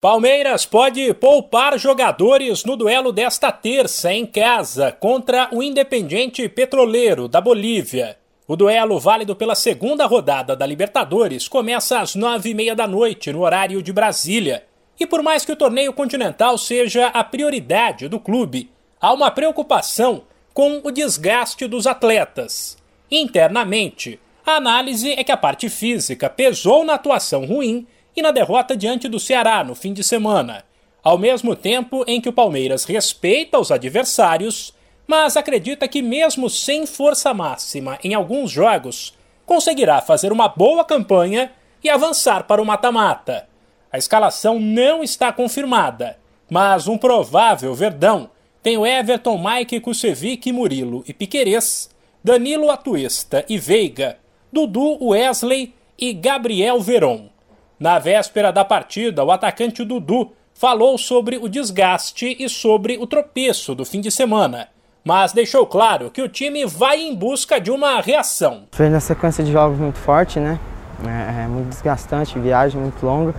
Palmeiras 0.00 0.64
pode 0.64 1.12
poupar 1.14 1.76
jogadores 1.76 2.64
no 2.64 2.76
duelo 2.76 3.10
desta 3.10 3.50
terça 3.50 4.12
em 4.12 4.24
casa 4.24 4.92
contra 4.92 5.48
o 5.50 5.60
Independiente 5.60 6.48
Petroleiro 6.48 7.26
da 7.26 7.40
Bolívia. 7.40 8.16
O 8.46 8.54
duelo, 8.54 9.00
válido 9.00 9.34
pela 9.34 9.56
segunda 9.56 10.06
rodada 10.06 10.54
da 10.54 10.64
Libertadores, 10.64 11.48
começa 11.48 11.98
às 11.98 12.14
nove 12.14 12.50
e 12.50 12.54
meia 12.54 12.76
da 12.76 12.86
noite, 12.86 13.32
no 13.32 13.40
horário 13.40 13.82
de 13.82 13.92
Brasília. 13.92 14.64
E 15.00 15.04
por 15.04 15.20
mais 15.20 15.44
que 15.44 15.50
o 15.50 15.56
torneio 15.56 15.92
continental 15.92 16.56
seja 16.56 17.08
a 17.08 17.24
prioridade 17.24 18.06
do 18.06 18.20
clube, 18.20 18.70
há 19.00 19.12
uma 19.12 19.32
preocupação 19.32 20.22
com 20.54 20.80
o 20.84 20.92
desgaste 20.92 21.66
dos 21.66 21.88
atletas. 21.88 22.78
Internamente, 23.10 24.20
a 24.46 24.52
análise 24.52 25.10
é 25.10 25.24
que 25.24 25.32
a 25.32 25.36
parte 25.36 25.68
física 25.68 26.30
pesou 26.30 26.84
na 26.84 26.94
atuação 26.94 27.44
ruim 27.44 27.84
e 28.18 28.22
na 28.22 28.32
derrota 28.32 28.76
diante 28.76 29.08
do 29.08 29.20
Ceará 29.20 29.62
no 29.62 29.76
fim 29.76 29.92
de 29.92 30.02
semana, 30.02 30.64
ao 31.04 31.16
mesmo 31.16 31.54
tempo 31.54 32.04
em 32.06 32.20
que 32.20 32.28
o 32.28 32.32
Palmeiras 32.32 32.84
respeita 32.84 33.60
os 33.60 33.70
adversários, 33.70 34.74
mas 35.06 35.36
acredita 35.36 35.86
que, 35.86 36.02
mesmo 36.02 36.50
sem 36.50 36.84
força 36.84 37.32
máxima 37.32 37.96
em 38.02 38.14
alguns 38.14 38.50
jogos, 38.50 39.14
conseguirá 39.46 40.00
fazer 40.00 40.32
uma 40.32 40.48
boa 40.48 40.84
campanha 40.84 41.52
e 41.82 41.88
avançar 41.88 42.42
para 42.44 42.60
o 42.60 42.66
mata-mata. 42.66 43.48
A 43.90 43.98
escalação 43.98 44.58
não 44.58 45.04
está 45.04 45.32
confirmada, 45.32 46.18
mas 46.50 46.88
um 46.88 46.98
provável 46.98 47.72
Verdão 47.72 48.30
tem 48.62 48.76
o 48.76 48.84
Everton, 48.84 49.38
Mike, 49.38 49.78
Kusevic, 49.78 50.50
Murilo 50.50 51.04
e 51.06 51.14
Piquerez, 51.14 51.88
Danilo 52.22 52.68
Atuesta 52.68 53.44
e 53.48 53.56
Veiga, 53.58 54.18
Dudu, 54.52 54.98
Wesley 55.02 55.72
e 55.96 56.12
Gabriel 56.12 56.80
Veron. 56.80 57.37
Na 57.78 58.00
véspera 58.00 58.52
da 58.52 58.64
partida, 58.64 59.22
o 59.22 59.30
atacante 59.30 59.84
Dudu 59.84 60.32
falou 60.52 60.98
sobre 60.98 61.36
o 61.36 61.48
desgaste 61.48 62.36
e 62.36 62.48
sobre 62.48 62.98
o 62.98 63.06
tropeço 63.06 63.72
do 63.72 63.84
fim 63.84 64.00
de 64.00 64.10
semana, 64.10 64.66
mas 65.04 65.32
deixou 65.32 65.64
claro 65.64 66.10
que 66.10 66.20
o 66.20 66.28
time 66.28 66.66
vai 66.66 67.00
em 67.00 67.14
busca 67.14 67.60
de 67.60 67.70
uma 67.70 68.00
reação. 68.00 68.64
Foi 68.72 68.88
na 68.88 68.98
sequência 68.98 69.44
de 69.44 69.52
jogos 69.52 69.78
muito 69.78 69.96
forte, 69.96 70.40
né? 70.40 70.58
É, 71.06 71.44
é 71.44 71.46
muito 71.46 71.68
desgastante, 71.68 72.36
viagem 72.40 72.80
muito 72.80 73.06
longa. 73.06 73.32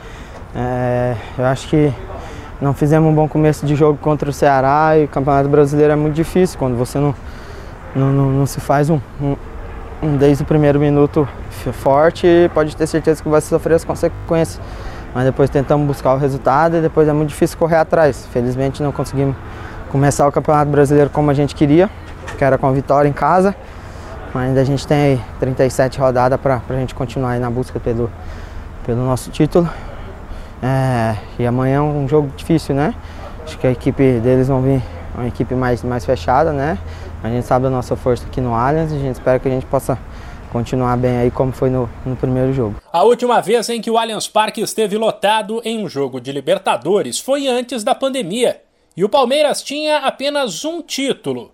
É, 0.55 1.17
eu 1.37 1.43
acho 1.43 1.67
que 1.67 1.91
não 2.61 2.73
fizemos 2.73 3.11
um 3.11 3.13
bom 3.13 3.27
começo 3.27 3.65
de 3.65 3.75
jogo 3.75 3.97
contra 3.97 4.29
o 4.29 4.33
Ceará 4.33 4.97
e 4.97 5.03
o 5.03 5.07
Campeonato 5.09 5.49
Brasileiro 5.49 5.91
é 5.91 5.97
muito 5.97 6.15
difícil 6.15 6.57
quando 6.57 6.77
você 6.77 6.97
não, 6.97 7.13
não, 7.93 8.13
não, 8.13 8.31
não 8.31 8.45
se 8.45 8.61
faz 8.61 8.89
um, 8.89 9.01
desde 10.17 10.44
o 10.44 10.45
primeiro 10.45 10.80
minuto 10.80 11.28
forte, 11.73 12.50
pode 12.53 12.75
ter 12.75 12.88
certeza 12.88 13.22
que 13.22 13.30
vai 13.30 13.42
sofrer 13.42 13.75
as 13.75 13.83
consequências. 13.83 14.61
Mas 15.14 15.25
depois 15.25 15.50
tentamos 15.50 15.88
buscar 15.88 16.14
o 16.14 16.17
resultado 16.17 16.78
e 16.78 16.81
depois 16.81 17.08
é 17.08 17.14
muito 17.14 17.30
difícil 17.30 17.58
correr 17.58 17.78
atrás. 17.78 18.27
Felizmente 18.31 18.81
não 18.81 18.92
conseguimos 18.92 19.36
começar 19.89 20.27
o 20.27 20.31
Campeonato 20.31 20.70
Brasileiro 20.72 21.09
como 21.09 21.31
a 21.31 21.33
gente 21.33 21.55
queria, 21.55 21.89
que 22.38 22.44
era 22.44 22.58
com 22.58 22.67
a 22.67 22.72
vitória 22.72 23.09
em 23.09 23.14
casa. 23.14 23.55
Mas 24.33 24.50
ainda 24.50 24.61
a 24.61 24.64
gente 24.64 24.86
tem 24.86 24.97
aí 24.97 25.22
37 25.39 26.00
rodadas 26.00 26.39
para 26.39 26.61
a 26.70 26.73
gente 26.73 26.94
continuar 26.94 27.31
aí 27.31 27.39
na 27.39 27.50
busca 27.50 27.80
pelo, 27.80 28.09
pelo 28.86 29.03
nosso 29.03 29.31
título. 29.31 29.67
É, 30.61 31.16
e 31.39 31.47
amanhã 31.47 31.77
é 31.77 31.81
um 31.81 32.08
jogo 32.08 32.30
difícil, 32.36 32.75
né? 32.75 32.94
Acho 33.44 33.58
que 33.58 33.66
a 33.66 33.72
equipe 33.72 34.20
deles 34.20 34.47
vão 34.47 34.61
vir 34.61 34.83
uma 35.19 35.27
equipe 35.27 35.53
mais, 35.53 35.83
mais 35.83 36.05
fechada, 36.05 36.51
né? 36.53 36.77
A 37.21 37.29
gente 37.29 37.45
sabe 37.45 37.63
da 37.63 37.69
nossa 37.69 37.95
força 37.95 38.25
aqui 38.25 38.39
no 38.39 38.53
Allianz 38.53 38.91
e 38.91 38.95
a 38.95 38.99
gente 38.99 39.15
espera 39.15 39.37
que 39.37 39.47
a 39.47 39.51
gente 39.51 39.65
possa 39.65 39.99
continuar 40.51 40.97
bem 40.97 41.17
aí 41.17 41.29
como 41.29 41.51
foi 41.51 41.69
no, 41.69 41.89
no 42.05 42.15
primeiro 42.15 42.53
jogo. 42.53 42.75
A 42.91 43.03
última 43.03 43.41
vez 43.41 43.69
em 43.69 43.81
que 43.81 43.91
o 43.91 43.97
Allianz 43.97 44.27
Parque 44.27 44.61
esteve 44.61 44.97
lotado 44.97 45.61
em 45.63 45.83
um 45.83 45.89
jogo 45.89 46.19
de 46.19 46.31
Libertadores 46.31 47.19
foi 47.19 47.47
antes 47.47 47.83
da 47.83 47.93
pandemia. 47.93 48.61
E 48.95 49.03
o 49.03 49.09
Palmeiras 49.09 49.61
tinha 49.61 49.97
apenas 49.97 50.65
um 50.65 50.81
título. 50.81 51.51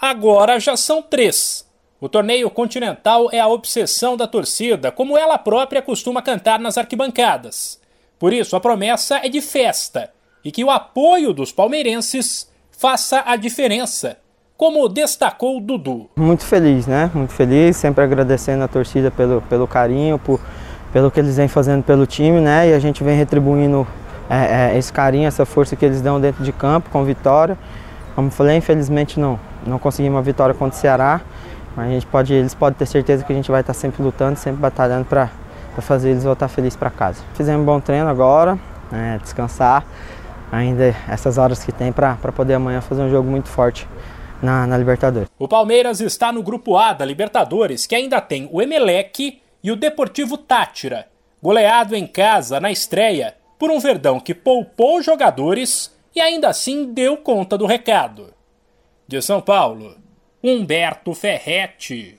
Agora 0.00 0.58
já 0.58 0.76
são 0.76 1.00
três. 1.00 1.64
O 2.00 2.08
torneio 2.08 2.50
continental 2.50 3.28
é 3.32 3.40
a 3.40 3.48
obsessão 3.48 4.16
da 4.16 4.26
torcida, 4.26 4.90
como 4.92 5.16
ela 5.16 5.38
própria 5.38 5.80
costuma 5.80 6.20
cantar 6.20 6.58
nas 6.58 6.76
arquibancadas. 6.76 7.80
Por 8.18 8.32
isso, 8.32 8.54
a 8.56 8.60
promessa 8.60 9.20
é 9.24 9.28
de 9.28 9.40
festa 9.40 10.12
e 10.44 10.52
que 10.52 10.62
o 10.62 10.70
apoio 10.70 11.32
dos 11.32 11.50
palmeirenses 11.50 12.52
faça 12.76 13.22
a 13.26 13.36
diferença 13.36 14.16
como 14.56 14.88
destacou 14.88 15.60
Dudu. 15.60 16.08
Muito 16.16 16.44
feliz, 16.44 16.86
né? 16.86 17.10
Muito 17.12 17.32
feliz, 17.32 17.76
sempre 17.76 18.04
agradecendo 18.04 18.62
a 18.62 18.68
torcida 18.68 19.10
pelo, 19.10 19.42
pelo 19.42 19.66
carinho, 19.66 20.18
por, 20.18 20.40
pelo 20.92 21.10
que 21.10 21.18
eles 21.18 21.36
vêm 21.36 21.48
fazendo 21.48 21.82
pelo 21.82 22.06
time, 22.06 22.40
né? 22.40 22.68
E 22.68 22.72
a 22.72 22.78
gente 22.78 23.02
vem 23.02 23.16
retribuindo 23.16 23.86
é, 24.30 24.72
é, 24.74 24.78
esse 24.78 24.92
carinho, 24.92 25.26
essa 25.26 25.44
força 25.44 25.74
que 25.74 25.84
eles 25.84 26.00
dão 26.00 26.20
dentro 26.20 26.44
de 26.44 26.52
campo 26.52 26.88
com 26.90 27.04
vitória. 27.04 27.58
Como 28.14 28.30
falei, 28.30 28.56
infelizmente 28.56 29.18
não, 29.18 29.40
não 29.66 29.78
conseguimos 29.78 30.16
uma 30.16 30.22
vitória 30.22 30.54
contra 30.54 30.78
o 30.78 30.80
Ceará, 30.80 31.20
mas 31.74 31.88
a 31.88 31.90
gente 31.90 32.06
pode, 32.06 32.32
eles 32.32 32.54
podem 32.54 32.78
ter 32.78 32.86
certeza 32.86 33.24
que 33.24 33.32
a 33.32 33.36
gente 33.36 33.50
vai 33.50 33.60
estar 33.60 33.74
sempre 33.74 34.02
lutando, 34.02 34.38
sempre 34.38 34.60
batalhando 34.60 35.04
para 35.04 35.28
fazer 35.78 36.10
eles 36.10 36.22
voltar 36.22 36.46
felizes 36.46 36.76
para 36.76 36.90
casa. 36.90 37.20
Fizemos 37.34 37.62
um 37.62 37.64
bom 37.64 37.80
treino 37.80 38.08
agora, 38.08 38.56
né, 38.92 39.18
descansar 39.20 39.84
ainda 40.54 40.94
essas 41.08 41.38
horas 41.38 41.64
que 41.64 41.72
tem 41.72 41.92
para 41.92 42.16
poder 42.34 42.54
amanhã 42.54 42.80
fazer 42.80 43.02
um 43.02 43.10
jogo 43.10 43.28
muito 43.28 43.48
forte 43.48 43.86
na, 44.42 44.66
na 44.66 44.76
Libertadores. 44.76 45.28
O 45.38 45.48
Palmeiras 45.48 46.00
está 46.00 46.32
no 46.32 46.42
grupo 46.42 46.76
A 46.76 46.92
da 46.92 47.04
Libertadores, 47.04 47.86
que 47.86 47.94
ainda 47.94 48.20
tem 48.20 48.48
o 48.52 48.62
Emelec 48.62 49.40
e 49.62 49.72
o 49.72 49.76
Deportivo 49.76 50.36
Tátira, 50.36 51.08
goleado 51.42 51.96
em 51.96 52.06
casa 52.06 52.60
na 52.60 52.70
estreia 52.70 53.34
por 53.58 53.70
um 53.70 53.78
Verdão 53.78 54.20
que 54.20 54.34
poupou 54.34 55.02
jogadores 55.02 55.94
e 56.14 56.20
ainda 56.20 56.48
assim 56.48 56.92
deu 56.92 57.16
conta 57.16 57.58
do 57.58 57.66
recado. 57.66 58.32
De 59.06 59.20
São 59.20 59.40
Paulo, 59.40 59.96
Humberto 60.42 61.14
Ferretti. 61.14 62.12